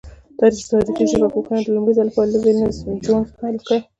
تاریخي 0.75 1.05
ژبپوهنه 1.11 1.59
د 1.63 1.67
لومړی 1.75 1.93
ځل 1.97 2.05
له 2.09 2.13
پاره 2.15 2.37
ویلم 2.43 2.69
جونز 3.03 3.27
پیل 3.39 3.55
کړه. 3.65 3.77